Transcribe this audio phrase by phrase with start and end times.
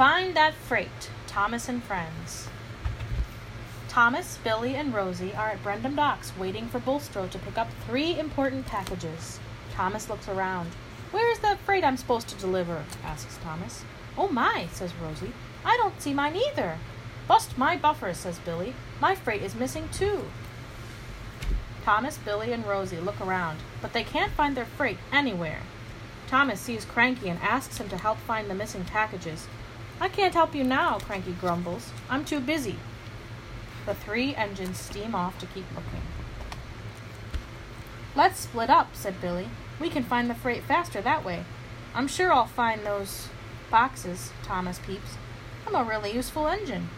[0.00, 2.48] Find that freight, Thomas and friends.
[3.86, 8.18] Thomas, Billy, and Rosie are at Brendam Docks waiting for Bulstrode to pick up three
[8.18, 9.38] important packages.
[9.74, 10.70] Thomas looks around.
[11.10, 12.82] Where is that freight I'm supposed to deliver?
[13.04, 13.84] asks Thomas.
[14.16, 15.34] Oh my, says Rosie.
[15.66, 16.78] I don't see mine either.
[17.28, 18.72] Bust my buffer, says Billy.
[19.02, 20.24] My freight is missing too.
[21.84, 25.60] Thomas, Billy, and Rosie look around, but they can't find their freight anywhere.
[26.26, 29.46] Thomas sees Cranky and asks him to help find the missing packages.
[30.02, 31.90] I can't help you now, Cranky grumbles.
[32.08, 32.76] I'm too busy.
[33.84, 36.00] The three engines steam off to keep looking.
[38.16, 39.48] Let's split up, said Billy.
[39.78, 41.44] We can find the freight faster that way.
[41.94, 43.28] I'm sure I'll find those
[43.70, 45.16] boxes, Thomas peeps.
[45.66, 46.88] I'm a really useful engine.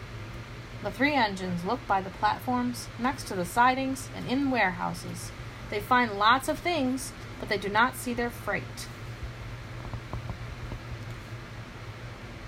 [0.81, 5.31] The three engines look by the platforms, next to the sidings, and in warehouses.
[5.69, 8.87] They find lots of things, but they do not see their freight.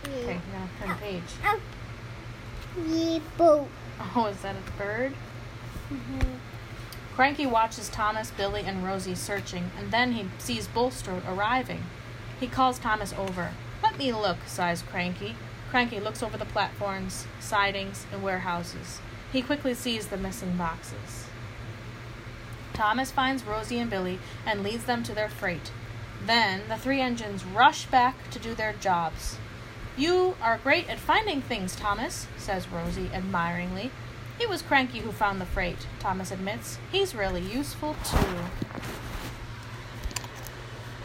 [0.08, 1.24] Okay, you're gonna turn the page.
[4.16, 5.14] Oh, is that a bird?
[5.92, 6.36] Mm-hmm.
[7.16, 11.84] Cranky watches Thomas, Billy, and Rosie searching, and then he sees Bulstrode arriving.
[12.40, 13.52] He calls Thomas over.
[13.82, 15.36] Let me look, sighs Cranky.
[15.70, 19.00] Cranky looks over the platforms, sidings, and warehouses.
[19.32, 21.28] He quickly sees the missing boxes.
[22.74, 25.72] Thomas finds Rosie and Billy and leads them to their freight.
[26.26, 29.38] Then the three engines rush back to do their jobs.
[29.98, 33.92] You are great at finding things, Thomas, says Rosie admiringly.
[34.42, 36.80] It was Cranky who found the freight, Thomas admits.
[36.92, 38.28] He's really useful, too.